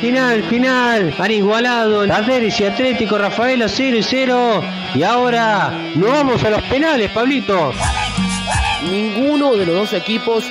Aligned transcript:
Final, 0.00 0.44
final, 0.44 1.12
han 1.18 1.30
igualado 1.32 2.06
Talleres 2.06 2.60
y 2.60 2.64
Atlético 2.64 3.18
Rafaela 3.18 3.66
0 3.68 3.96
y 3.96 4.02
0. 4.02 4.62
Y 4.94 5.02
ahora 5.02 5.72
nos 5.96 6.10
vamos 6.10 6.44
a 6.44 6.50
los 6.50 6.62
penales, 6.62 7.10
Pablito. 7.10 7.72
Ninguno 8.88 9.56
de 9.56 9.66
los 9.66 9.74
dos 9.74 9.92
equipos 9.94 10.44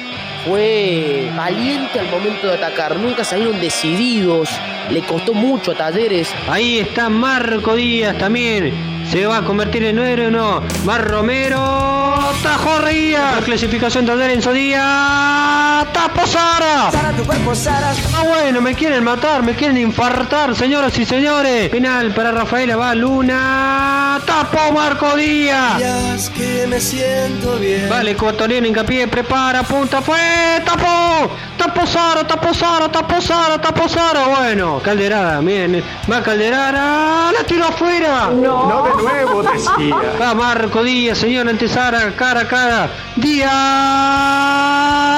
fue 0.45 1.31
valiente 1.35 1.97
al 1.99 2.09
momento 2.09 2.47
de 2.47 2.55
atacar, 2.55 2.97
nunca 2.97 3.23
salieron 3.23 3.59
decididos, 3.61 4.49
le 4.89 5.01
costó 5.01 5.33
mucho 5.33 5.71
a 5.71 5.75
Talleres. 5.75 6.29
Ahí 6.49 6.79
está 6.79 7.09
Marco 7.09 7.75
Díaz 7.75 8.17
también. 8.17 8.73
¿Se 9.09 9.25
va 9.25 9.37
a 9.37 9.45
convertir 9.45 9.83
en 9.83 9.99
héroe 9.99 10.27
o 10.27 10.31
no? 10.31 10.63
Mar 10.83 11.07
Romero. 11.07 12.06
Tajo 12.43 12.79
Ría. 12.79 13.39
Clasificación 13.43 14.05
de 14.05 14.33
Enzo 14.33 14.51
Díaz. 14.51 15.87
Tapo 15.93 16.25
Sara. 16.27 16.91
Sara, 16.91 17.11
tu 17.13 17.23
cuerpo, 17.23 17.55
Sara. 17.55 17.93
Ah, 18.15 18.23
bueno, 18.25 18.61
me 18.61 18.73
quieren 18.75 19.03
matar, 19.03 19.43
me 19.43 19.53
quieren 19.55 19.77
infartar, 19.77 20.55
señoras 20.55 20.97
y 20.97 21.05
señores. 21.05 21.71
Final 21.71 22.13
para 22.13 22.31
Rafaela 22.31 22.75
va 22.75 22.93
Luna. 22.95 24.19
Tapo 24.25 24.71
Marco 24.73 25.15
Díaz. 25.15 25.77
Días 25.77 26.29
que 26.31 26.67
me 26.67 26.79
siento 26.79 27.57
bien. 27.57 27.87
Vale, 27.89 28.11
ecuatoriano 28.11 28.67
hincapié, 28.67 29.07
prepara, 29.07 29.63
punta, 29.63 30.01
fue. 30.01 30.61
Tapó. 30.65 31.31
Tapó 31.57 31.87
Sara, 31.87 32.25
tapó 32.27 32.53
Sara, 32.53 32.91
tapó 32.91 33.19
Sara, 33.21 33.59
tapó 33.59 33.87
Sara. 33.89 34.27
Bueno, 34.27 34.79
Calderara, 34.83 35.39
bien. 35.39 35.83
Va 36.11 36.21
Calderara. 36.21 37.31
La 37.31 37.43
tiró 37.45 37.65
afuera. 37.65 38.29
No, 38.33 38.67
no 38.69 38.83
de 38.83 39.03
nuevo 39.03 39.43
decía. 39.43 39.95
Va 40.21 40.33
Marco 40.33 40.83
Díaz, 40.83 41.17
señor 41.17 41.47
Antesara, 41.47 42.15
cara 42.17 42.41
a 42.41 42.47
cara. 42.47 42.89
Díaz 43.15 43.51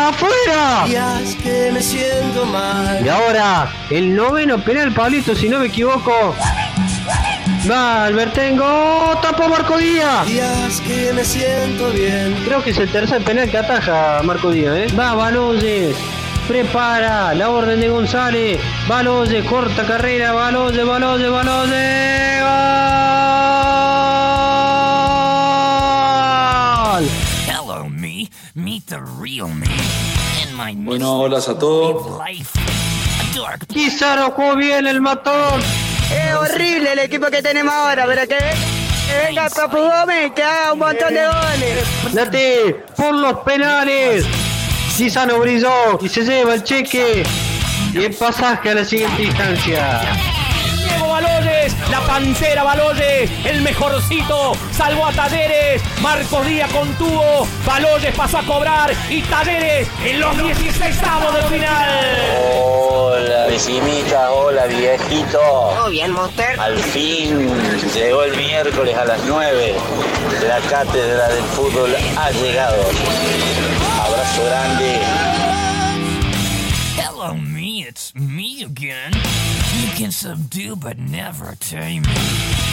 afuera. 0.10 0.84
Días 0.86 1.36
que 1.42 1.72
me 1.72 1.82
siento 1.82 2.46
mal. 2.46 3.04
Y 3.04 3.10
ahora, 3.10 3.72
el 3.90 4.16
noveno 4.16 4.60
penal, 4.60 4.92
Pablito, 4.92 5.34
si 5.34 5.50
no 5.50 5.60
me 5.60 5.68
equivoco. 5.68 6.36
Va 7.70 8.06
Albertengo, 8.06 9.18
tapó 9.22 9.50
Marco 9.50 9.78
Díaz. 9.78 10.28
Días 10.28 10.82
que 10.86 11.12
me 11.14 11.24
siento 11.24 11.90
bien. 11.92 12.36
Creo 12.46 12.64
que 12.64 12.72
es 12.72 12.78
el 12.78 12.90
tercer 12.90 13.24
penal 13.24 13.50
que 13.50 13.58
ataja 13.58 14.22
Marco 14.24 14.52
Díaz, 14.52 14.76
¿eh? 14.76 14.88
Va 14.98 15.14
Baloyes. 15.16 15.96
Prepara 16.48 17.34
la 17.34 17.50
orden 17.50 17.80
de 17.80 17.90
González. 17.90 18.60
Baloyes, 18.88 19.46
corta 19.46 19.84
carrera. 19.84 20.34
Baloyes, 20.34 20.86
Baloyes, 20.86 21.32
Baloyes. 21.32 22.42
¡Gol! 22.42 23.29
Bueno, 30.76 31.20
hola 31.22 31.38
a 31.38 31.58
todos. 31.58 32.20
life. 32.28 32.60
A 32.60 33.40
dark 33.40 33.66
Pizarro 33.68 34.32
jugó 34.32 34.56
bien 34.56 34.86
el 34.88 35.00
matón. 35.00 35.62
Es 36.12 36.34
horrible 36.36 36.94
el 36.94 37.00
equipo 37.00 37.28
que 37.28 37.42
tenemos 37.42 37.74
ahora, 37.74 38.06
pero 38.06 38.22
que, 38.22 38.38
que 38.38 39.26
venga 39.28 39.50
Papu 39.50 39.78
Gómez 39.78 40.32
que 40.36 40.44
haga 40.44 40.74
un 40.74 40.80
montón 40.80 41.14
de 41.14 41.26
goles. 41.26 42.14
Date 42.14 42.86
por 42.98 43.14
los 43.14 43.38
penales. 43.40 44.26
Cisano 44.92 45.40
brilló 45.40 45.98
y 46.02 46.10
se 46.10 46.24
lleva 46.24 46.56
el 46.56 46.64
cheque 46.64 47.24
y 47.94 47.98
el 47.98 48.14
pasaje 48.16 48.72
a 48.72 48.76
la 48.76 48.86
siguiente 48.86 49.24
instancia. 49.24 50.39
Pantera 52.10 52.64
Baloyes, 52.64 53.30
el 53.46 53.62
mejorcito, 53.62 54.54
salvó 54.72 55.06
a 55.06 55.12
Talleres, 55.12 55.80
Marcos 56.02 56.44
Díaz 56.48 56.72
contuvo, 56.72 57.48
Baloyes 57.64 58.16
pasó 58.16 58.40
a 58.40 58.44
cobrar 58.48 58.92
y 59.12 59.22
Talleres 59.22 59.88
en 60.04 60.20
los 60.20 60.36
16 60.36 61.04
avos 61.04 61.36
del 61.36 61.44
final. 61.44 61.88
Hola, 62.50 63.46
vecinita, 63.46 64.32
hola, 64.32 64.66
viejito. 64.66 65.38
Todo 65.38 65.90
bien, 65.92 66.12
Monster. 66.12 66.60
Al 66.60 66.80
fin 66.80 67.48
llegó 67.94 68.24
el 68.24 68.36
miércoles 68.36 68.98
a 68.98 69.06
las 69.06 69.24
9. 69.26 69.76
La 70.48 70.58
cátedra 70.68 71.28
del 71.28 71.44
fútbol 71.44 71.96
ha 72.18 72.32
llegado. 72.32 72.86
Abrazo 74.04 74.46
grande. 74.46 75.29
Hello, 77.90 78.14
me. 78.14 78.14
It's 78.14 78.16
me 78.16 78.64
again. 78.64 79.14
You 79.82 79.88
can 79.96 80.12
subdue 80.12 80.76
but 80.76 80.98
never 80.98 81.56
tame 81.60 82.04
me. 82.04 82.14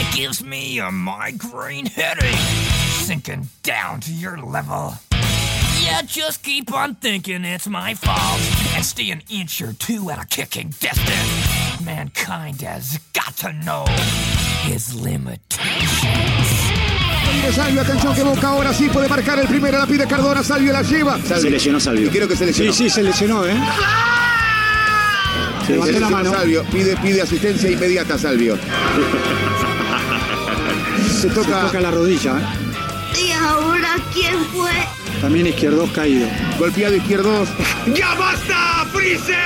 It 0.00 0.14
gives 0.14 0.44
me 0.44 0.78
a 0.78 0.90
migraine 0.90 1.86
headache, 1.86 2.34
sinking 3.04 3.48
down 3.62 4.00
to 4.00 4.12
your 4.12 4.36
level. 4.38 4.94
Yeah, 5.82 6.02
just 6.02 6.42
keep 6.42 6.72
on 6.72 6.96
thinking 6.96 7.44
it's 7.44 7.66
my 7.68 7.94
fault 7.94 8.40
and 8.74 8.84
stay 8.84 9.10
an 9.10 9.22
inch 9.30 9.60
or 9.62 9.72
two 9.72 10.10
at 10.10 10.22
a 10.22 10.26
kicking 10.26 10.68
distance. 10.80 11.84
Mankind 11.84 12.60
has 12.62 12.98
got 13.12 13.36
to 13.38 13.52
know 13.52 13.84
his 14.62 14.94
limitations. 14.94 15.56
Mire 17.32 17.52
Salvio, 17.52 17.80
atención 17.82 18.14
que 18.14 18.22
Boca 18.22 18.48
ahora 18.48 18.72
sí 18.72 18.88
puede 18.88 19.08
marcar 19.08 19.38
el 19.38 19.46
primero, 19.46 19.78
la 19.78 19.86
pide 19.86 20.06
Cardona, 20.06 20.42
Salvio 20.42 20.72
la 20.72 20.82
lleva. 20.82 21.18
Se 21.22 21.50
lesionó 21.50 21.80
Salvio. 21.80 22.06
Y 22.06 22.10
creo 22.10 22.28
que 22.28 22.36
se 22.36 22.46
lesionó. 22.46 22.72
Sí, 22.72 22.84
sí, 22.84 22.90
se 22.90 23.02
lesionó, 23.02 23.44
¿eh? 23.44 23.54
Se 25.66 25.72
Levantó 25.72 25.92
la 25.92 25.98
lesionó 25.98 26.16
mano. 26.16 26.30
Salvio, 26.32 26.64
pide, 26.64 26.96
pide 26.98 27.22
asistencia 27.22 27.70
inmediata 27.70 28.16
Salvio. 28.16 28.56
Se 31.08 31.22
Se 31.22 31.28
toca, 31.30 31.80
la 31.80 31.90
rodilla, 31.90 32.38
¿eh? 32.38 33.20
¿Y 33.20 33.32
ahora 33.32 33.96
quién 34.12 34.36
fue? 34.54 34.70
También 35.20 35.46
izquierdo 35.46 35.88
caído. 35.92 36.28
golpeado 36.58 36.94
izquierdo. 36.94 37.46
¡Ya 37.94 38.14
basta, 38.14 38.86
Freezer! 38.92 39.36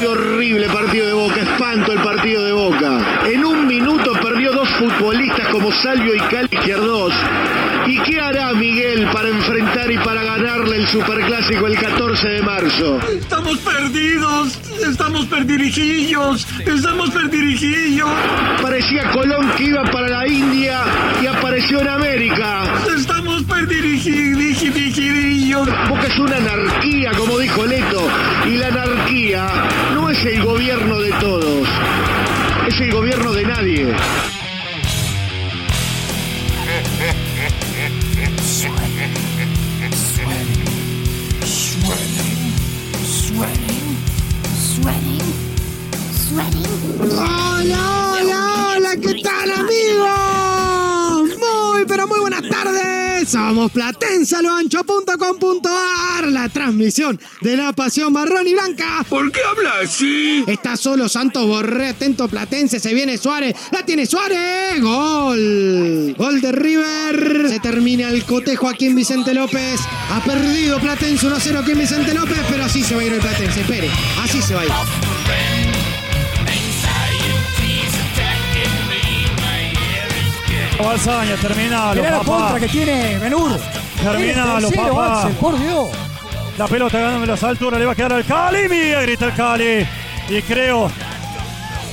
Qué 0.00 0.06
horrible 0.06 0.68
partido 0.68 1.06
de 1.06 1.12
Boca, 1.12 1.42
espanto 1.42 1.92
el 1.92 2.00
partido 2.02 2.44
de 2.44 2.52
Boca. 2.52 3.00
En 3.26 3.44
un 3.44 3.66
minuto 3.66 4.12
perdió 4.22 4.52
dos 4.52 4.68
futbolistas 4.70 5.48
como 5.48 5.70
Salvio 5.72 6.14
y 6.14 6.18
Cali 6.20 6.48
Izquierdos. 6.50 7.12
¿Y 7.88 7.98
qué 8.00 8.20
hará 8.20 8.52
Miguel 8.52 9.08
para 9.12 9.30
enfrentar 9.30 9.90
y 9.90 9.96
para 9.98 10.22
ganarle 10.22 10.76
el 10.76 10.88
Superclásico 10.88 11.66
el 11.66 11.78
14 11.78 12.28
de 12.28 12.42
marzo? 12.42 13.00
Estamos 13.18 13.56
perdidos, 13.58 14.58
estamos 14.86 15.24
perdirigidos, 15.24 16.46
estamos 16.66 17.08
perdirigidos, 17.10 18.10
Parecía 18.60 19.10
Colón 19.10 19.50
que 19.56 19.64
iba 19.64 19.84
para 19.84 20.06
la 20.06 20.28
India 20.28 20.82
y 21.22 21.26
apareció 21.26 21.80
en 21.80 21.88
América. 21.88 22.62
estamos 22.94 23.42
perdirigidos. 23.44 24.28
Boca 25.88 26.06
es 26.06 26.18
una 26.18 26.36
anarquía, 26.36 27.10
como 27.12 27.38
dijo 27.38 27.64
Leto. 27.64 28.06
Y 28.46 28.56
la 28.58 28.68
anarquía 28.68 29.46
no 29.94 30.10
es 30.10 30.24
el 30.26 30.44
gobierno 30.44 31.00
de 31.00 31.12
todos, 31.12 31.68
es 32.68 32.80
el 32.80 32.92
gobierno 32.92 33.32
de 33.32 33.44
nadie. 33.46 34.37
Somos 53.28 53.70
Platense 53.72 54.36
ancho.com.ar, 54.36 56.28
la 56.28 56.48
transmisión 56.48 57.20
de 57.42 57.58
la 57.58 57.74
pasión 57.74 58.10
marrón 58.10 58.46
y 58.46 58.54
blanca. 58.54 59.04
¿Por 59.06 59.30
qué 59.30 59.40
habla 59.46 59.80
así? 59.82 60.44
Está 60.46 60.78
solo 60.78 61.10
Santos 61.10 61.46
Borré, 61.46 61.88
atento 61.88 62.26
Platense, 62.26 62.80
se 62.80 62.94
viene 62.94 63.18
Suárez, 63.18 63.54
la 63.70 63.84
tiene 63.84 64.06
Suárez, 64.06 64.80
gol. 64.80 66.14
Gol 66.16 66.40
de 66.40 66.52
River. 66.52 67.50
Se 67.50 67.60
termina 67.60 68.08
el 68.08 68.24
cotejo 68.24 68.66
aquí 68.66 68.86
en 68.86 68.94
Vicente 68.94 69.34
López. 69.34 69.78
Ha 70.10 70.24
perdido 70.24 70.80
Platense 70.80 71.28
1-0 71.28 71.60
aquí 71.60 71.72
en 71.72 71.80
Vicente 71.80 72.14
López, 72.14 72.38
pero 72.48 72.64
así 72.64 72.82
se 72.82 72.94
va 72.94 73.02
a 73.02 73.04
ir 73.04 73.12
el 73.12 73.20
Platense, 73.20 73.60
espere, 73.60 73.90
así 74.22 74.40
se 74.40 74.54
va 74.54 74.62
a 74.62 74.64
ir. 74.64 75.07
Balsaña, 80.84 81.34
terminalo, 81.36 81.94
Mirá 82.00 82.10
la 82.10 82.18
papá. 82.18 82.26
contra 82.38 82.60
que 82.60 82.68
tiene 82.68 83.18
Menudo. 83.18 83.58
Terminalo, 84.02 84.68
Tercero, 84.68 84.94
papá. 84.94 85.18
Axel, 85.22 85.32
por 85.36 85.58
Dios. 85.58 85.88
La 86.56 86.66
pelota 86.68 86.98
ganando 86.98 87.24
en 87.24 87.30
las 87.30 87.42
alturas, 87.42 87.78
le 87.80 87.86
va 87.86 87.92
a 87.92 87.94
quedar 87.94 88.12
al 88.12 88.24
Cali, 88.24 88.68
mía, 88.68 89.00
grita 89.02 89.26
el 89.26 89.34
Cali. 89.34 89.86
Y 90.28 90.42
creo, 90.42 90.90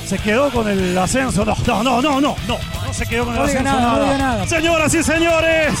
se 0.06 0.18
quedó 0.18 0.50
con 0.50 0.68
el 0.68 0.96
ascenso. 0.98 1.44
No, 1.44 1.54
no, 1.66 1.82
no, 1.82 2.02
no, 2.02 2.20
no, 2.20 2.36
no. 2.48 2.58
No 2.86 2.92
se 2.92 3.06
quedó 3.06 3.24
con 3.24 3.34
el 3.34 3.40
No 3.40 3.44
ascenso. 3.46 3.64
nada, 3.64 3.92
no 3.98 4.04
diga 4.04 4.18
nada. 4.18 4.46
Señoras 4.46 4.94
y 4.94 5.02
señores, 5.02 5.72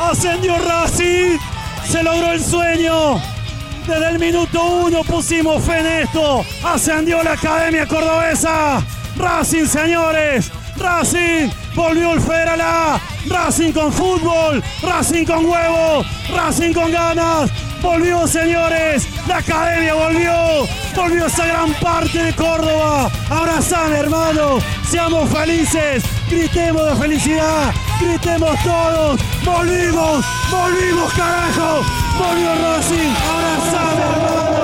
ascendió 0.00 0.56
Racing. 0.58 1.38
Se 1.86 2.02
logró 2.02 2.32
el 2.32 2.44
sueño. 2.44 3.20
Desde 3.86 4.08
el 4.10 4.18
minuto 4.18 4.62
uno 4.62 5.02
pusimos 5.02 5.62
fe 5.64 5.78
en 5.80 5.86
esto. 5.86 6.44
Ascendió 6.62 7.22
la 7.22 7.32
Academia 7.32 7.86
Cordobesa. 7.86 8.82
Racing, 9.16 9.64
señores. 9.66 10.50
Racing 10.76 11.48
volvió 11.78 12.12
el 12.12 12.20
Federal 12.20 12.60
A. 12.60 13.00
Racing 13.26 13.72
con 13.72 13.92
fútbol. 13.92 14.62
Racing 14.82 15.24
con 15.24 15.46
huevo. 15.46 16.04
Racing 16.34 16.72
con 16.72 16.90
ganas. 16.90 17.50
Volvió, 17.80 18.26
señores. 18.26 19.06
La 19.28 19.38
Academia 19.38 19.94
volvió. 19.94 20.66
Volvió 20.96 21.26
esa 21.26 21.46
gran 21.46 21.72
parte 21.74 22.18
de 22.18 22.34
Córdoba. 22.34 23.08
Abrazame, 23.30 23.96
hermano. 23.96 24.58
Seamos 24.90 25.30
felices. 25.30 26.02
Gritemos 26.28 26.84
de 26.84 26.96
felicidad. 26.96 27.72
Gritemos 28.00 28.60
todos. 28.64 29.20
Volvimos. 29.44 30.24
Volvimos, 30.50 31.12
carajo. 31.14 31.82
Volvió 32.18 32.54
Racing. 32.56 33.14
Abrazame, 33.30 34.02
hermano. 34.02 34.57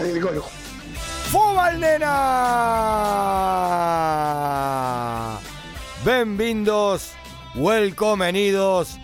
Del 0.00 0.22
gol. 0.22 0.42
¡Fútbol, 1.30 1.78
nena! 1.78 2.08
Bienvenidos, 6.02 7.12
welcomenidos, 7.54 8.98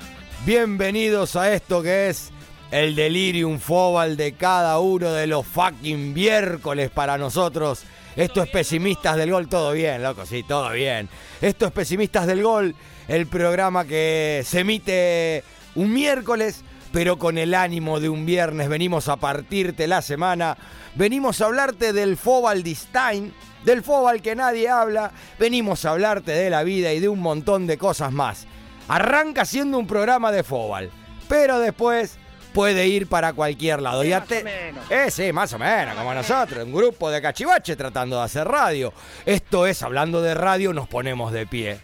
bienvenidos 0.46 1.36
a 1.36 1.52
esto 1.52 1.82
que 1.82 2.08
es 2.08 2.30
el 2.70 2.96
delirium 2.96 3.58
fútbol 3.58 4.16
de 4.16 4.32
cada 4.32 4.78
uno 4.78 5.12
de 5.12 5.26
los 5.26 5.46
fucking 5.46 6.14
miércoles 6.14 6.90
para 6.90 7.18
nosotros. 7.18 7.82
Esto 8.16 8.42
es 8.42 8.48
Pesimistas 8.48 9.16
del 9.16 9.30
Gol, 9.30 9.46
todo 9.46 9.72
bien, 9.72 10.02
loco, 10.02 10.24
sí, 10.24 10.42
todo 10.42 10.70
bien. 10.70 11.10
Esto 11.42 11.66
es 11.66 11.72
Pesimistas 11.72 12.26
del 12.26 12.42
Gol, 12.42 12.74
el 13.08 13.26
programa 13.26 13.84
que 13.84 14.42
se 14.44 14.60
emite 14.60 15.44
un 15.74 15.92
miércoles, 15.92 16.64
pero 16.92 17.18
con 17.18 17.38
el 17.38 17.54
ánimo 17.54 18.00
de 18.00 18.08
un 18.08 18.26
viernes. 18.26 18.68
Venimos 18.68 19.08
a 19.08 19.16
partirte 19.16 19.86
la 19.86 20.02
semana, 20.02 20.56
venimos 20.94 21.40
a 21.40 21.46
hablarte 21.46 21.92
del 21.92 22.16
fútbol 22.16 22.62
Distain, 22.62 23.32
del 23.64 23.82
fútbol 23.82 24.22
que 24.22 24.36
nadie 24.36 24.68
habla, 24.68 25.12
venimos 25.38 25.84
a 25.84 25.90
hablarte 25.90 26.32
de 26.32 26.50
la 26.50 26.62
vida 26.62 26.92
y 26.92 27.00
de 27.00 27.08
un 27.08 27.20
montón 27.20 27.66
de 27.66 27.78
cosas 27.78 28.12
más. 28.12 28.46
Arranca 28.88 29.44
siendo 29.44 29.78
un 29.78 29.86
programa 29.86 30.32
de 30.32 30.42
fútbol, 30.42 30.90
pero 31.28 31.58
después 31.58 32.18
puede 32.52 32.88
ir 32.88 33.06
para 33.06 33.34
cualquier 33.34 33.82
lado. 33.82 34.02
Ya 34.04 34.24
te... 34.24 34.44
Eh, 34.90 35.10
sí, 35.10 35.32
más 35.32 35.52
o 35.52 35.58
menos, 35.58 35.94
como 35.94 36.14
nosotros, 36.14 36.64
un 36.64 36.72
grupo 36.72 37.10
de 37.10 37.20
cachivache 37.20 37.76
tratando 37.76 38.16
de 38.16 38.22
hacer 38.22 38.48
radio. 38.48 38.92
Esto 39.26 39.66
es, 39.66 39.82
hablando 39.82 40.22
de 40.22 40.34
radio, 40.34 40.72
nos 40.72 40.88
ponemos 40.88 41.32
de 41.32 41.46
pie. 41.46 41.78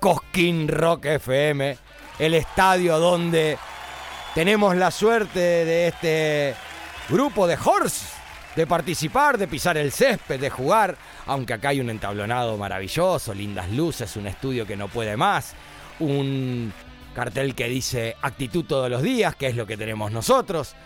Cosquín 0.00 0.68
Rock 0.68 1.06
FM, 1.06 1.76
el 2.18 2.34
estadio 2.34 2.98
donde 2.98 3.58
tenemos 4.38 4.76
la 4.76 4.92
suerte 4.92 5.40
de 5.40 5.88
este 5.88 6.54
grupo 7.08 7.48
de 7.48 7.56
horse 7.56 8.06
de 8.54 8.68
participar, 8.68 9.36
de 9.36 9.48
pisar 9.48 9.76
el 9.76 9.90
césped, 9.90 10.38
de 10.38 10.48
jugar, 10.48 10.96
aunque 11.26 11.54
acá 11.54 11.70
hay 11.70 11.80
un 11.80 11.90
entablonado 11.90 12.56
maravilloso, 12.56 13.34
lindas 13.34 13.68
luces, 13.72 14.14
un 14.14 14.28
estudio 14.28 14.64
que 14.64 14.76
no 14.76 14.86
puede 14.86 15.16
más, 15.16 15.54
un 15.98 16.72
cartel 17.16 17.56
que 17.56 17.68
dice 17.68 18.14
actitud 18.22 18.64
todos 18.64 18.88
los 18.88 19.02
días, 19.02 19.34
que 19.34 19.48
es 19.48 19.56
lo 19.56 19.66
que 19.66 19.76
tenemos 19.76 20.12
nosotros. 20.12 20.76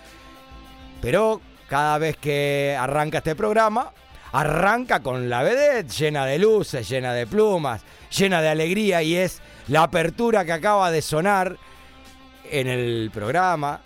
Pero 1.03 1.43
cada 1.69 1.99
vez 1.99 2.17
que 2.17 2.75
arranca 2.81 3.19
este 3.19 3.37
programa, 3.37 3.93
arranca 4.33 5.01
con 5.01 5.29
la 5.29 5.43
vedette 5.43 5.93
llena 5.93 6.25
de 6.25 6.39
luces, 6.39 6.89
llena 6.89 7.13
de 7.13 7.27
plumas, 7.27 7.83
llena 8.17 8.41
de 8.41 8.49
alegría 8.49 9.03
y 9.03 9.15
es 9.15 9.43
la 9.69 9.83
apertura 9.83 10.43
que 10.47 10.53
acaba 10.53 10.91
de 10.91 11.03
sonar 11.03 11.59
en 12.53 12.69
el 12.69 13.11
programa, 13.13 13.81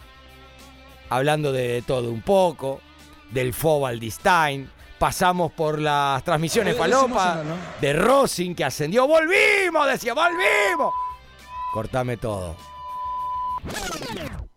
hablando 1.09 1.53
de 1.53 1.83
todo 1.87 2.11
un 2.11 2.21
poco, 2.21 2.81
del 3.31 3.55
Fobal 3.55 4.01
Distain. 4.01 4.69
Pasamos 4.99 5.53
por 5.53 5.79
las 5.79 6.25
transmisiones 6.25 6.77
¿no? 6.77 7.09
de 7.81 7.93
Rosing 7.93 8.55
que 8.55 8.65
ascendió. 8.65 9.07
¡Volvimos! 9.07 9.87
Decía, 9.87 10.15
¡volvimos! 10.15 10.93
Cortame 11.73 12.17
todo. 12.17 12.57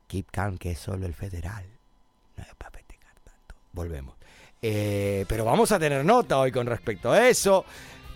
Keep 0.07 0.31
calm, 0.31 0.57
que 0.57 0.71
es 0.71 0.79
solo 0.79 1.06
el 1.06 1.13
federal. 1.13 1.65
No 2.35 2.44
es 2.44 2.56
para 2.57 2.71
festejar 2.71 3.13
tanto. 3.23 3.56
Volvemos. 3.73 4.15
Eh, 4.61 5.25
pero 5.27 5.45
vamos 5.45 5.71
a 5.71 5.77
tener 5.79 6.03
nota 6.03 6.39
hoy 6.39 6.51
con 6.51 6.65
respecto 6.65 7.11
a 7.11 7.27
eso. 7.27 7.65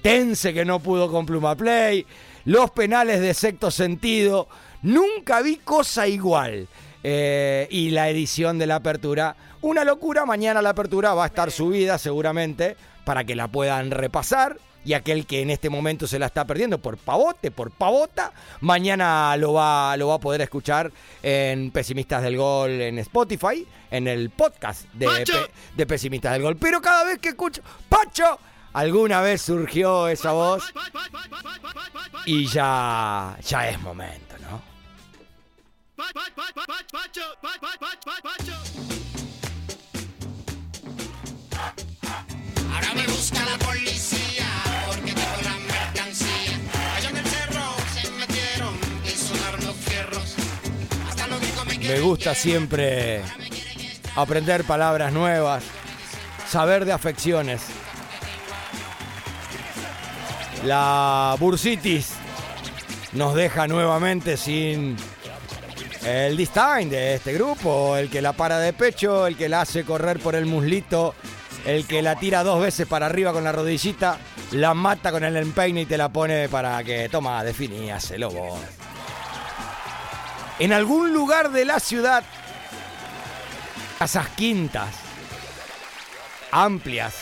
Tense 0.01 0.53
que 0.53 0.65
no 0.65 0.79
pudo 0.79 1.11
con 1.11 1.25
Pluma 1.25 1.55
Play. 1.55 2.05
Los 2.45 2.71
penales 2.71 3.21
de 3.21 3.33
sexto 3.33 3.69
sentido. 3.69 4.47
Nunca 4.83 5.41
vi 5.41 5.57
cosa 5.57 6.07
igual. 6.07 6.67
Eh, 7.03 7.67
y 7.69 7.89
la 7.89 8.09
edición 8.09 8.57
de 8.59 8.67
la 8.67 8.75
apertura. 8.75 9.35
Una 9.61 9.83
locura. 9.83 10.25
Mañana 10.25 10.61
la 10.61 10.69
apertura 10.69 11.13
va 11.13 11.23
a 11.23 11.27
estar 11.27 11.51
subida 11.51 11.97
seguramente 11.97 12.77
para 13.03 13.23
que 13.23 13.35
la 13.35 13.47
puedan 13.47 13.91
repasar. 13.91 14.57
Y 14.85 14.93
aquel 14.93 15.25
que 15.25 15.41
en 15.41 15.49
este 15.49 15.69
momento 15.69 16.07
se 16.07 16.19
la 16.19 16.25
está 16.25 16.43
perdiendo 16.45 16.77
por 16.77 16.97
pavote, 16.97 17.51
por 17.51 17.71
pavota, 17.71 18.33
mañana 18.59 19.33
lo 19.37 19.53
va, 19.53 19.95
lo 19.95 20.09
va 20.09 20.15
a 20.15 20.19
poder 20.19 20.41
escuchar 20.41 20.91
en 21.21 21.71
Pesimistas 21.71 22.21
del 22.21 22.35
Gol 22.35 22.69
en 22.81 22.99
Spotify, 22.99 23.65
en 23.89 24.09
el 24.09 24.29
podcast 24.29 24.83
de, 24.93 25.07
Pe- 25.07 25.51
de 25.77 25.85
Pesimistas 25.85 26.33
del 26.33 26.41
Gol. 26.41 26.57
Pero 26.57 26.81
cada 26.81 27.05
vez 27.05 27.19
que 27.19 27.29
escucho, 27.29 27.61
¡Pacho! 27.87 28.37
Alguna 28.73 29.21
vez 29.21 29.41
surgió 29.41 30.09
esa 30.09 30.33
voz 30.33 30.63
y 32.25 32.47
ya, 32.47 33.37
ya 33.45 33.69
es 33.69 33.79
momento, 33.79 34.35
¿no? 34.41 34.72
Ahora 42.73 42.93
me 42.95 43.07
busca 43.07 43.45
la 43.45 43.57
policía 43.63 44.45
porque 44.87 45.13
tengo 45.13 45.41
la 45.43 45.57
mercancía. 45.71 46.59
Allá 46.97 47.09
en 47.09 47.17
el 47.17 47.25
cerro 47.25 47.61
se 47.93 48.11
metieron 48.11 48.75
y 49.05 49.09
sonaron 49.09 49.65
los 49.65 49.75
fierros. 49.75 50.35
Hasta 51.09 51.27
los 51.27 51.39
gringos 51.39 51.65
me 51.65 51.77
Me 51.77 51.99
gusta 51.99 52.33
siempre 52.33 53.21
aprender 54.15 54.63
palabras 54.63 55.13
nuevas, 55.13 55.63
saber 56.47 56.85
de 56.85 56.93
afecciones. 56.93 57.61
La 60.65 61.35
bursitis 61.39 62.13
nos 63.11 63.35
deja 63.35 63.67
nuevamente 63.67 64.37
sin 64.37 64.97
el 66.05 66.35
distain 66.35 66.89
de 66.89 67.15
este 67.15 67.33
grupo, 67.33 67.95
el 67.95 68.09
que 68.09 68.21
la 68.21 68.33
para 68.33 68.59
de 68.59 68.73
pecho, 68.73 69.25
el 69.25 69.37
que 69.37 69.47
la 69.47 69.61
hace 69.61 69.85
correr 69.85 70.19
por 70.19 70.35
el 70.35 70.45
muslito, 70.45 71.15
el 71.65 71.87
que 71.87 72.01
la 72.01 72.17
tira 72.17 72.43
dos 72.43 72.61
veces 72.61 72.87
para 72.87 73.05
arriba 73.05 73.31
con 73.31 73.43
la 73.43 73.51
rodillita, 73.51 74.17
la 74.51 74.73
mata 74.73 75.11
con 75.11 75.23
el 75.23 75.37
empeine 75.37 75.81
y 75.81 75.85
te 75.85 75.97
la 75.97 76.09
pone 76.09 76.49
para 76.49 76.83
que, 76.83 77.07
toma, 77.09 77.43
definíaselo 77.43 78.29
vos. 78.29 78.59
En 80.59 80.73
algún 80.73 81.13
lugar 81.13 81.51
de 81.51 81.65
la 81.65 81.79
ciudad, 81.79 82.23
casas 83.97 84.27
quintas, 84.29 84.89
amplias, 86.51 87.15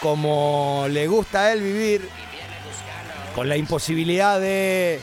como 0.00 0.86
le 0.90 1.08
gusta 1.08 1.40
a 1.40 1.52
él 1.52 1.62
vivir, 1.62 2.08
con 3.34 3.48
la 3.48 3.56
imposibilidad 3.56 4.38
de 4.40 5.00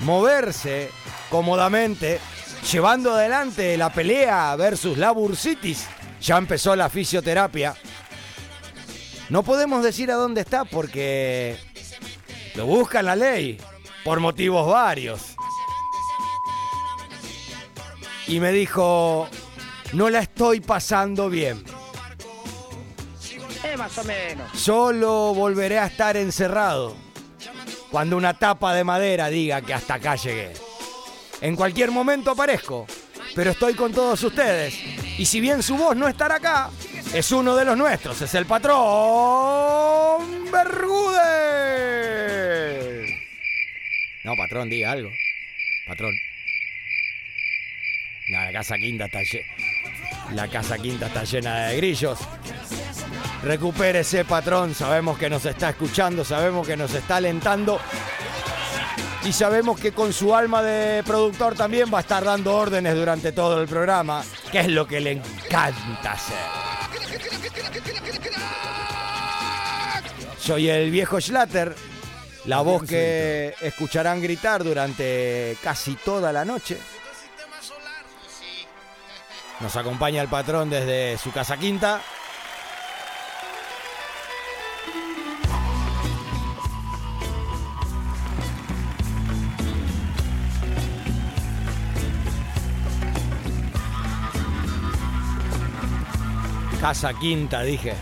moverse 0.00 0.90
cómodamente, 1.36 2.18
llevando 2.72 3.12
adelante 3.12 3.76
la 3.76 3.92
pelea 3.92 4.56
versus 4.56 4.96
la 4.96 5.10
bursitis. 5.10 5.86
Ya 6.22 6.38
empezó 6.38 6.74
la 6.74 6.88
fisioterapia. 6.88 7.76
No 9.28 9.42
podemos 9.42 9.82
decir 9.82 10.10
a 10.10 10.14
dónde 10.14 10.40
está 10.40 10.64
porque 10.64 11.58
lo 12.54 12.64
busca 12.64 13.02
la 13.02 13.14
ley 13.14 13.60
por 14.02 14.18
motivos 14.18 14.66
varios. 14.66 15.36
Y 18.28 18.40
me 18.40 18.50
dijo, 18.50 19.28
no 19.92 20.08
la 20.08 20.20
estoy 20.20 20.60
pasando 20.60 21.28
bien. 21.28 21.62
Eh, 23.62 23.76
más 23.76 23.98
o 23.98 24.04
menos. 24.04 24.58
Solo 24.58 25.34
volveré 25.34 25.78
a 25.80 25.84
estar 25.84 26.16
encerrado 26.16 26.96
cuando 27.90 28.16
una 28.16 28.32
tapa 28.32 28.72
de 28.72 28.84
madera 28.84 29.28
diga 29.28 29.60
que 29.60 29.74
hasta 29.74 29.94
acá 29.96 30.16
llegué. 30.16 30.65
En 31.40 31.56
cualquier 31.56 31.90
momento 31.90 32.30
aparezco, 32.30 32.86
pero 33.34 33.50
estoy 33.50 33.74
con 33.74 33.92
todos 33.92 34.22
ustedes. 34.22 34.74
Y 35.18 35.26
si 35.26 35.40
bien 35.40 35.62
su 35.62 35.76
voz 35.76 35.96
no 35.96 36.08
estará 36.08 36.36
acá, 36.36 36.70
Es 37.12 37.30
uno 37.30 37.54
de 37.54 37.64
los 37.64 37.76
nuestros, 37.76 38.20
es 38.20 38.34
el 38.34 38.46
patrón 38.46 40.50
Bergude. 40.50 41.20
No, 44.24 44.32
patrón, 44.36 44.68
diga 44.68 44.90
algo. 44.90 45.10
Patrón. 45.86 46.12
No, 48.28 48.44
la 48.44 48.52
casa 48.52 48.76
quinta 48.76 49.04
está 49.04 49.22
llena. 49.22 49.46
La 50.32 50.48
casa 50.48 50.78
quinta 50.78 51.06
está 51.06 51.22
llena 51.22 51.66
de 51.66 51.76
grillos. 51.76 52.18
Recupérese, 53.44 54.24
patrón. 54.24 54.74
Sabemos 54.74 55.16
que 55.16 55.30
nos 55.30 55.46
está 55.46 55.70
escuchando, 55.70 56.24
sabemos 56.24 56.66
que 56.66 56.76
nos 56.76 56.92
está 56.92 57.16
alentando. 57.16 57.80
Y 59.26 59.32
sabemos 59.32 59.80
que 59.80 59.90
con 59.90 60.12
su 60.12 60.36
alma 60.36 60.62
de 60.62 61.02
productor 61.02 61.56
también 61.56 61.92
va 61.92 61.98
a 61.98 62.00
estar 62.02 62.22
dando 62.22 62.56
órdenes 62.56 62.94
durante 62.94 63.32
todo 63.32 63.60
el 63.60 63.66
programa, 63.66 64.22
que 64.52 64.60
es 64.60 64.68
lo 64.68 64.86
que 64.86 65.00
le 65.00 65.12
encanta 65.12 66.12
hacer. 66.12 66.36
Soy 70.38 70.68
el 70.68 70.92
viejo 70.92 71.20
Schlatter, 71.20 71.74
la 72.44 72.60
voz 72.60 72.84
que 72.84 73.52
escucharán 73.60 74.22
gritar 74.22 74.62
durante 74.62 75.56
casi 75.60 75.96
toda 75.96 76.32
la 76.32 76.44
noche. 76.44 76.78
Nos 79.58 79.74
acompaña 79.74 80.22
el 80.22 80.28
patrón 80.28 80.70
desde 80.70 81.18
su 81.18 81.32
casa 81.32 81.56
quinta. 81.56 82.00
Casa 96.86 97.12
quinta, 97.14 97.62
dije. 97.62 97.94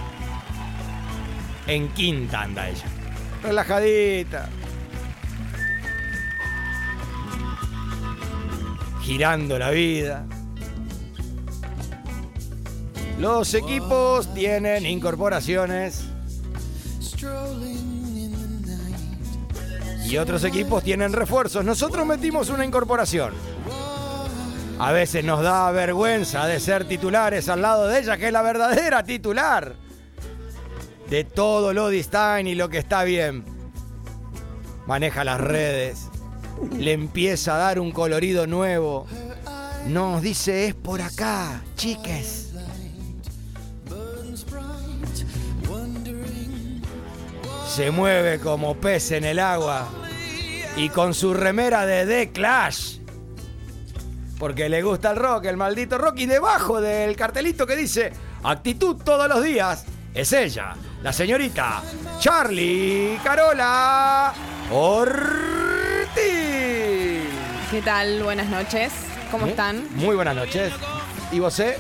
En 1.67 1.89
quinta 1.95 2.43
anda 2.43 2.69
ella. 2.69 2.85
Relajadita. 3.43 4.51
Girando 9.01 9.59
la 9.59 9.71
vida. 9.71 10.27
Los 13.19 13.55
equipos 13.55 14.35
tienen 14.35 14.85
incorporaciones. 14.85 16.05
Y 20.05 20.19
otros 20.19 20.45
equipos 20.45 20.85
tienen 20.85 21.15
refuerzos. 21.15 21.65
Nosotros 21.65 22.05
metimos 22.05 22.51
una 22.51 22.67
incorporación. 22.67 23.33
A 24.85 24.93
veces 24.93 25.25
nos 25.25 25.43
da 25.43 25.71
vergüenza 25.71 26.47
de 26.47 26.61
ser 26.61 26.85
titulares 26.85 27.49
al 27.49 27.63
lado 27.63 27.89
de 27.89 28.01
ella, 28.01 28.19
que 28.19 28.27
es 28.27 28.33
la 28.35 28.43
verdadera 28.43 29.03
titular 29.03 29.77
de 31.09 31.25
todo 31.25 31.73
lo 31.73 31.91
Stein 31.91 32.47
y 32.47 32.55
lo 32.55 32.69
que 32.69 32.77
está 32.77 33.03
bien. 33.03 33.47
Maneja 34.87 35.25
las 35.25 35.41
redes, 35.41 36.11
le 36.79 36.93
empieza 36.93 37.55
a 37.55 37.59
dar 37.61 37.81
un 37.81 37.93
colorido 37.93 38.47
nuevo. 38.47 39.07
Nos 39.87 40.21
dice 40.21 40.67
es 40.67 40.75
por 40.75 41.01
acá, 41.01 41.63
chiques. 41.77 42.53
Se 47.67 47.91
mueve 47.91 48.39
como 48.39 48.75
pez 48.75 49.13
en 49.13 49.25
el 49.25 49.39
agua 49.39 49.89
y 50.77 50.91
con 50.91 51.15
su 51.15 51.33
remera 51.33 51.87
de 51.87 52.05
The 52.05 52.33
Clash 52.33 52.99
porque 54.45 54.69
le 54.69 54.83
gusta 54.83 55.13
el 55.13 55.17
rock, 55.17 55.47
el 55.47 55.57
maldito 55.57 55.97
rock, 55.97 56.19
y 56.19 56.27
debajo 56.27 56.79
del 56.79 57.17
cartelito 57.17 57.67
que 57.67 57.77
dice 57.77 58.13
actitud 58.43 58.97
todos 59.03 59.27
los 59.27 59.43
días, 59.43 59.87
es 60.13 60.35
ella, 60.35 60.77
la 61.03 61.15
señorita 61.15 61.83
Charlie 62.19 63.19
Carola 63.25 64.35
Ortiz. 64.71 66.21
¿Qué 67.71 67.81
tal? 67.83 68.23
Buenas 68.23 68.49
noches. 68.49 68.93
¿Cómo 69.31 69.47
están? 69.47 69.89
Muy 69.95 70.15
buenas 70.15 70.37
noches. 70.37 70.75
¿Y 71.33 71.39
vos? 71.39 71.59
eh? 71.61 71.79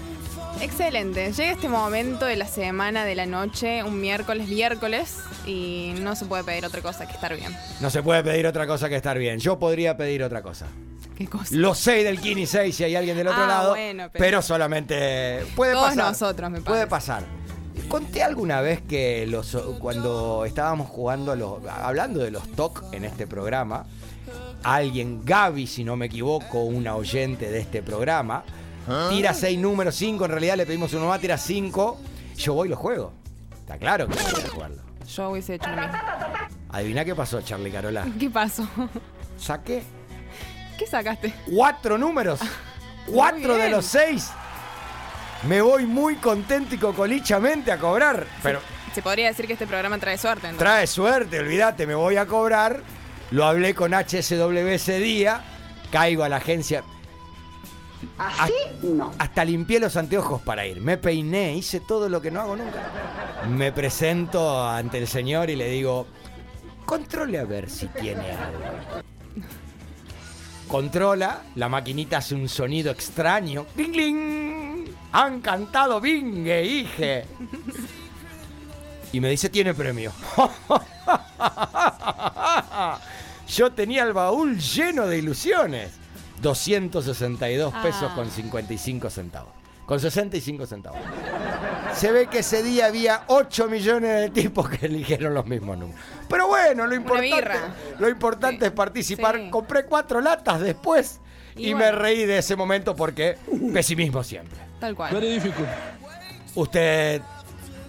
Excelente. 0.61 1.32
Llega 1.32 1.52
este 1.52 1.68
momento 1.68 2.25
de 2.26 2.37
la 2.37 2.46
semana, 2.46 3.04
de 3.04 3.14
la 3.14 3.26
noche, 3.26 3.82
un 3.82 4.00
miércoles, 4.00 4.49
miércoles, 4.49 5.18
y 5.46 5.92
no 6.00 6.16
se 6.16 6.25
puede 6.26 6.44
pedir 6.44 6.64
otra 6.64 6.80
cosa 6.80 7.06
que 7.06 7.12
estar 7.12 7.37
bien. 7.37 7.54
No 7.80 7.90
se 7.90 8.02
puede 8.02 8.23
pedir 8.23 8.46
otra 8.46 8.66
cosa 8.66 8.88
que 8.88 8.96
estar 8.96 9.18
bien. 9.18 9.38
Yo 9.40 9.58
podría 9.58 9.96
pedir 9.96 10.23
otra 10.23 10.42
cosa. 10.42 10.66
¿Qué 11.16 11.26
cosa? 11.28 11.46
Los 11.54 11.78
seis 11.78 12.04
del 12.04 12.18
Kini 12.20 12.46
6 12.46 12.75
si 12.75 12.84
hay 12.84 12.96
alguien 12.96 13.16
del 13.16 13.28
otro 13.28 13.44
Ah, 13.44 13.46
lado. 13.46 13.70
bueno, 13.70 14.08
pero... 14.12 14.23
pero- 14.25 14.42
solamente 14.42 15.44
puede 15.54 15.73
Todos 15.73 15.90
pasar. 15.90 16.04
nosotros, 16.06 16.50
me 16.50 16.61
Puede 16.61 16.87
pasar. 16.87 17.25
Conté 17.88 18.23
alguna 18.23 18.61
vez 18.61 18.80
que 18.82 19.26
los, 19.26 19.56
cuando 19.80 20.44
estábamos 20.44 20.88
jugando, 20.88 21.32
a 21.32 21.37
los, 21.37 21.58
hablando 21.68 22.20
de 22.20 22.30
los 22.30 22.49
TOC 22.52 22.92
en 22.94 23.04
este 23.04 23.26
programa, 23.26 23.84
alguien, 24.62 25.25
Gaby, 25.25 25.66
si 25.66 25.84
no 25.84 25.94
me 25.96 26.06
equivoco, 26.06 26.62
una 26.62 26.96
oyente 26.96 27.50
de 27.50 27.61
este 27.61 27.82
programa, 27.82 28.44
tira 29.10 29.32
seis 29.34 29.58
números, 29.58 29.94
cinco, 29.94 30.24
en 30.26 30.30
realidad 30.32 30.56
le 30.56 30.66
pedimos 30.66 30.92
uno 30.94 31.06
más, 31.08 31.20
tira 31.20 31.38
cinco, 31.38 31.98
yo 32.36 32.54
voy 32.54 32.68
y 32.68 32.70
lo 32.70 32.76
juego. 32.76 33.12
Está 33.60 33.78
claro 33.78 34.06
que 34.08 34.14
voy 34.14 34.42
a 34.42 34.48
jugarlo. 34.48 34.82
Yo 35.06 35.30
hubiese 35.30 35.54
hecho 35.54 35.68
lo 35.70 35.76
mismo. 35.76 35.98
Adivina 36.70 37.04
qué 37.04 37.14
pasó, 37.14 37.40
Charlie 37.42 37.70
Carola. 37.70 38.06
¿Qué 38.18 38.28
pasó? 38.30 38.68
Saqué 39.38 39.82
¿Qué 40.78 40.86
sacaste? 40.86 41.32
cuatro 41.54 41.96
números. 41.98 42.40
Cuatro 43.06 43.56
de 43.56 43.70
los 43.70 43.84
seis. 43.86 44.30
Me 45.46 45.60
voy 45.60 45.86
muy 45.86 46.16
contento 46.16 46.74
y 46.74 46.78
cocolichamente 46.78 47.70
a 47.70 47.78
cobrar. 47.78 48.26
Pero 48.42 48.60
Se 48.94 49.02
podría 49.02 49.28
decir 49.28 49.46
que 49.46 49.52
este 49.52 49.66
programa 49.66 49.98
trae 49.98 50.16
suerte. 50.18 50.46
entonces. 50.48 50.58
trae 50.58 50.86
suerte, 50.86 51.38
olvídate, 51.38 51.86
me 51.86 51.94
voy 51.94 52.16
a 52.16 52.26
cobrar. 52.26 52.80
Lo 53.30 53.44
hablé 53.44 53.74
con 53.74 53.92
HSW 53.92 54.68
ese 54.68 54.98
día. 54.98 55.42
Caigo 55.92 56.24
a 56.24 56.28
la 56.28 56.36
agencia. 56.36 56.82
Así 58.18 58.52
no. 58.82 59.12
Hasta 59.18 59.44
limpié 59.44 59.80
los 59.80 59.96
anteojos 59.96 60.42
para 60.42 60.66
ir. 60.66 60.80
Me 60.80 60.96
peiné, 60.96 61.54
hice 61.54 61.80
todo 61.80 62.08
lo 62.08 62.20
que 62.20 62.30
no 62.30 62.40
hago 62.40 62.56
nunca. 62.56 62.82
Me 63.49 63.73
presento 63.73 64.66
ante 64.66 64.99
el 64.99 65.06
señor 65.06 65.50
y 65.50 65.56
le 65.56 65.68
digo, 65.68 66.06
controle 66.84 67.38
a 67.38 67.44
ver 67.44 67.68
si 67.68 67.87
tiene 67.88 68.30
algo. 68.30 69.02
Controla, 70.68 71.42
la 71.54 71.68
maquinita 71.68 72.18
hace 72.18 72.34
un 72.34 72.49
sonido 72.49 72.90
extraño. 72.90 73.66
¡Cling, 73.75 73.92
cling! 73.92 74.84
Han 75.12 75.40
cantado 75.40 76.00
bingue, 76.00 76.64
hije. 76.64 77.25
Y 79.12 79.20
me 79.20 79.28
dice, 79.28 79.49
tiene 79.49 79.75
premio. 79.75 80.12
Yo 83.49 83.70
tenía 83.73 84.02
el 84.02 84.12
baúl 84.12 84.58
lleno 84.58 85.06
de 85.06 85.18
ilusiones. 85.18 85.92
262 86.44 87.72
pesos 87.82 88.10
Ah. 88.12 88.14
con 88.14 88.30
55 88.30 89.10
centavos. 89.10 89.52
Con 89.86 89.98
65 90.00 90.66
centavos. 90.66 90.98
Se 91.94 92.10
ve 92.12 92.26
que 92.26 92.38
ese 92.38 92.62
día 92.62 92.86
había 92.86 93.24
8 93.28 93.68
millones 93.68 94.20
de 94.20 94.30
tipos 94.30 94.68
que 94.68 94.86
eligieron 94.86 95.34
los 95.34 95.46
mismos 95.46 95.76
números. 95.78 96.00
Pero 96.28 96.46
bueno, 96.48 96.86
lo 96.86 96.94
importante, 96.94 97.58
lo 97.98 98.08
importante 98.08 98.66
es 98.66 98.72
participar. 98.72 99.36
Sí. 99.36 99.50
Compré 99.50 99.84
cuatro 99.86 100.20
latas 100.20 100.60
después 100.60 101.20
y, 101.56 101.70
Y 101.70 101.74
me 101.74 101.92
reí 101.92 102.24
de 102.26 102.38
ese 102.38 102.56
momento 102.56 102.94
porque 102.96 103.36
pesimismo 103.72 104.22
siempre. 104.22 104.58
Tal 104.80 104.94
cual. 104.94 105.12
Usted 106.54 107.20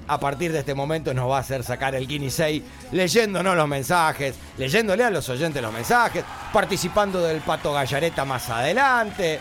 a 0.07 0.19
partir 0.19 0.51
de 0.51 0.59
este 0.59 0.73
momento 0.73 1.13
nos 1.13 1.29
va 1.29 1.37
a 1.37 1.39
hacer 1.41 1.63
sacar 1.63 1.95
el 1.95 2.07
Guinea 2.07 2.29
6 2.29 2.61
leyéndonos 2.91 3.55
los 3.55 3.67
mensajes, 3.67 4.35
leyéndole 4.57 5.03
a 5.03 5.09
los 5.09 5.27
oyentes 5.29 5.61
los 5.61 5.73
mensajes, 5.73 6.23
participando 6.53 7.21
del 7.21 7.41
Pato 7.41 7.73
Gallareta 7.73 8.23
más 8.25 8.49
adelante. 8.49 9.39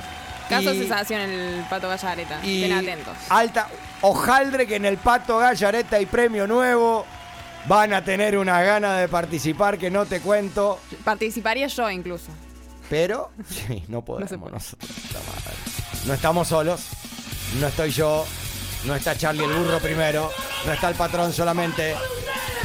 Caso 0.49 0.73
y- 0.75 0.79
cesación 0.81 1.21
en 1.23 1.31
el 1.31 1.65
Pato 1.65 1.89
Gallareta. 1.89 2.37
Estén 2.43 2.73
atentos. 2.73 3.15
alta 3.31 3.69
hojaldre 4.03 4.67
que 4.67 4.77
en 4.77 4.85
el 4.85 4.97
Pato 4.99 5.39
Gallareta 5.39 6.01
y 6.01 6.07
premio 6.07 6.47
nuevo 6.47 7.07
van 7.67 7.95
a 7.95 8.05
tener 8.05 8.37
una 8.37 8.61
gana 8.63 8.99
de 8.99 9.09
participar 9.09 9.79
que 9.79 9.91
no 9.91 10.05
te 10.07 10.21
cuento, 10.21 10.79
Participaría 11.03 11.67
yo 11.67 11.91
incluso. 11.91 12.27
pero 12.91 13.31
sí, 13.49 13.83
no 13.89 14.03
podemos 14.05 14.31
puede. 14.39 14.53
nosotros. 14.53 14.91
No 16.07 16.13
estamos 16.13 16.49
solos, 16.49 16.83
no 17.59 17.67
estoy 17.69 17.91
yo, 17.91 18.27
no 18.85 18.95
está 18.95 19.17
Charlie 19.17 19.45
el 19.45 19.53
burro 19.53 19.79
primero, 19.81 20.31
no 20.67 20.73
está 20.73 20.89
el 20.89 20.95
patrón 20.95 21.33
solamente. 21.33 21.95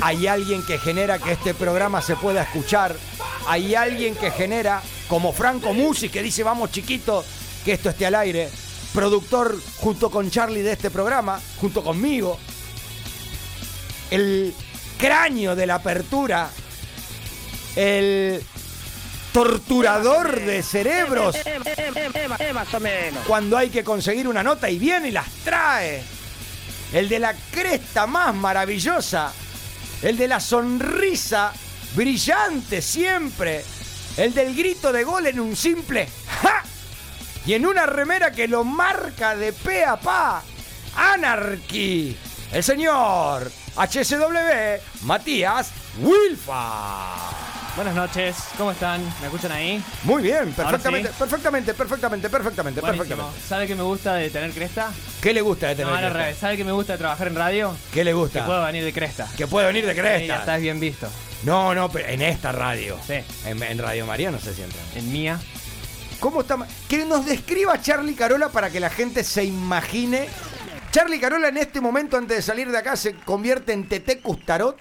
Hay 0.02 0.28
alguien 0.28 0.66
que 0.66 0.78
genera 0.78 1.20
que 1.20 1.34
este 1.34 1.54
programa 1.54 2.02
se 2.02 2.16
pueda 2.16 2.44
escuchar. 2.44 2.96
Hay 3.48 3.76
alguien 3.76 4.16
que 4.16 4.32
genera, 4.32 4.82
como 5.08 5.34
Franco 5.34 5.74
Musi, 5.74 6.10
que 6.10 6.22
dice 6.22 6.44
vamos 6.44 6.72
chiquito, 6.72 7.24
que 7.66 7.74
esto 7.74 7.90
esté 7.90 8.06
al 8.06 8.16
aire. 8.16 8.50
Productor 8.94 9.58
junto 9.78 10.10
con 10.10 10.30
Charlie 10.30 10.62
de 10.62 10.74
este 10.74 10.90
programa, 10.90 11.40
junto 11.60 11.84
conmigo. 11.84 12.40
El 14.12 14.54
cráneo 14.98 15.56
de 15.56 15.68
la 15.68 15.76
apertura. 15.76 16.50
El 17.76 18.44
torturador 19.32 20.40
de 20.42 20.64
cerebros 20.64 21.36
más 22.54 22.74
o 22.74 22.80
menos. 22.80 23.26
cuando 23.28 23.58
hay 23.58 23.70
que 23.70 23.84
conseguir 23.84 24.28
una 24.28 24.44
nota 24.44 24.70
y 24.70 24.80
viene 24.80 25.10
y 25.10 25.12
las 25.12 25.30
trae. 25.44 26.04
el 26.94 27.08
de 27.08 27.20
la 27.20 27.36
cresta 27.52 28.08
más 28.08 28.34
maravillosa, 28.34 29.32
el 30.02 30.18
de 30.18 30.28
la 30.28 30.40
sonrisa 30.40 31.54
brillante 31.96 32.82
siempre, 32.82 33.64
el 34.18 34.34
del 34.34 34.56
grito 34.56 34.92
de 34.92 35.04
gol 35.04 35.28
en 35.28 35.40
un 35.40 35.56
simple 35.56 36.08
¡ja! 36.42 36.64
y 37.46 37.54
en 37.54 37.66
una 37.66 37.86
remera 37.86 38.32
que 38.32 38.48
lo 38.48 38.64
marca 38.64 39.36
de 39.36 39.54
pe 39.54 39.86
a 39.86 39.98
pa. 39.98 40.44
Anarchy, 40.96 42.18
el 42.52 42.64
señor 42.64 43.52
HSW 43.76 45.06
Matías 45.06 45.72
Wilfa. 46.00 47.49
Buenas 47.76 47.96
noches, 47.96 48.36
¿cómo 48.58 48.72
están? 48.72 49.02
¿Me 49.22 49.28
escuchan 49.28 49.52
ahí? 49.54 49.82
Muy 50.04 50.22
bien, 50.22 50.52
perfectamente, 50.52 51.10
sí. 51.10 51.16
perfectamente, 51.18 51.74
perfectamente, 51.74 52.30
perfectamente, 52.30 52.82
Buenísimo. 52.82 53.08
perfectamente. 53.08 53.48
¿Sabe 53.48 53.68
qué 53.68 53.76
me 53.76 53.84
gusta 53.84 54.16
de 54.16 54.30
tener 54.30 54.52
cresta? 54.52 54.92
¿Qué 55.22 55.34
le 55.34 55.40
gusta 55.42 55.68
de 55.70 55.76
tener 55.76 55.88
No, 55.92 55.96
al 55.98 56.04
cresta? 56.04 56.20
revés. 56.20 56.38
¿Sabe 56.38 56.58
qué 56.58 56.66
me 56.66 56.74
gusta 56.74 56.94
de 56.94 57.00
trabajar 57.00 57.28
en 57.28 57.36
radio? 57.36 57.74
¿Qué 57.94 58.04
le 58.04 58.12
gusta? 58.14 58.40
Que 58.42 58.46
puedo 58.46 58.66
venir 58.66 58.84
de 58.84 58.92
cresta. 58.92 59.28
Que 59.38 59.48
puede 59.48 59.68
venir 59.68 59.86
de 59.86 59.92
Sí, 59.94 59.98
ya 59.98 60.02
cresta. 60.04 60.36
estás 60.40 60.62
bien 60.62 60.80
visto. 60.80 61.08
No, 61.44 61.74
no, 61.74 61.90
pero 61.90 62.10
en 62.10 62.22
esta 62.22 62.52
radio. 62.52 62.98
Sí. 63.08 63.20
En, 63.46 63.64
en 63.64 63.78
Radio 63.78 64.06
María 64.06 64.30
no 64.30 64.40
sé 64.40 64.54
si 64.54 64.62
entra. 64.62 64.82
En 64.96 65.10
mía. 65.12 65.40
¿Cómo 66.20 66.42
está? 66.42 66.58
Que 66.90 67.06
nos 67.06 67.26
describa 67.26 67.82
Charlie 67.82 68.16
Carola 68.16 68.50
para 68.50 68.70
que 68.70 68.82
la 68.82 68.90
gente 68.90 69.24
se 69.24 69.46
imagine. 69.46 70.28
Charlie 70.92 71.20
Carola 71.20 71.48
en 71.48 71.56
este 71.58 71.80
momento, 71.80 72.18
antes 72.18 72.36
de 72.38 72.44
salir 72.44 72.70
de 72.70 72.78
acá, 72.78 72.98
se 72.98 73.14
convierte 73.16 73.72
en 73.72 73.88
Tete 73.88 74.20
Custarot. 74.20 74.76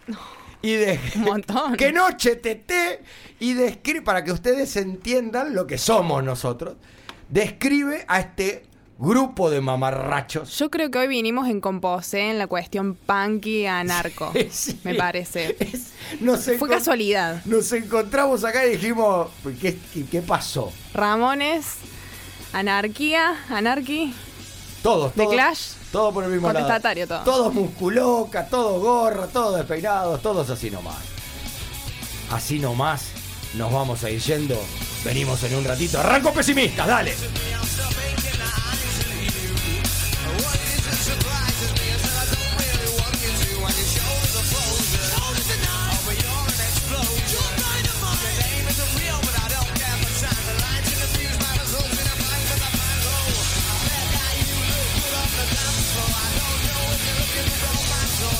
Y 0.63 0.73
de. 0.75 1.01
Un 1.17 1.23
montón. 1.23 1.77
¡Qué 1.77 1.93
noche, 1.93 2.37
Tete! 2.37 3.03
Y 3.41 3.55
describe, 3.55 4.03
para 4.03 4.25
que 4.25 4.33
ustedes 4.33 4.77
entiendan 4.77 5.55
lo 5.55 5.67
que 5.67 5.79
somos 5.79 6.23
nosotros, 6.25 6.77
describe 7.29 8.05
a 8.09 8.21
este 8.21 8.65
grupo 8.99 9.49
de 9.49 9.61
mamarrachos. 9.61 10.59
Yo 10.59 10.71
creo 10.71 10.91
que 10.91 10.99
hoy 10.99 11.09
vinimos 11.09 11.49
en 11.49 11.61
composé 11.61 12.31
en 12.31 12.39
la 12.39 12.49
cuestión 12.49 12.95
punky 12.95 13.67
anarco. 13.67 14.33
Sí. 14.51 14.81
Me 14.83 14.95
parece. 14.95 15.57
Nos 16.21 16.45
Fue 16.59 16.69
casualidad. 16.69 17.45
Nos 17.45 17.71
encontramos 17.73 18.45
acá 18.45 18.67
y 18.67 18.71
dijimos, 18.71 19.29
¿qué, 19.61 19.79
qué, 20.11 20.23
pasó? 20.23 20.73
Ramones, 20.95 21.77
anarquía, 22.53 23.37
anarqui, 23.51 24.13
Todos, 24.83 25.13
The 25.13 25.23
todos. 25.23 25.35
Clash. 25.35 25.78
Todo 25.93 26.13
por 26.13 26.25
el 26.25 26.31
mismo 26.31 26.49
lado. 26.61 26.67
Todo. 27.09 27.25
Todos 27.25 27.55
musculoca, 27.55 28.47
todos 28.47 28.81
gorra, 28.83 29.27
todos 29.27 29.57
despeinados, 29.57 30.21
todos 30.21 30.51
así 30.51 30.71
nomás. 30.71 30.97
Así 32.31 32.59
nomás 32.59 33.07
nos 33.55 33.73
vamos 33.73 34.05
a 34.05 34.11
ir 34.11 34.21
yendo. 34.21 34.57
Venimos 35.05 35.43
en 35.45 35.55
un 35.55 35.65
ratito. 35.65 35.99
Arranco 35.99 36.33
pesimista, 36.33 36.87
dale. 36.87 37.15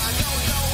I 0.01 0.13
don't 0.13 0.49
know. 0.49 0.68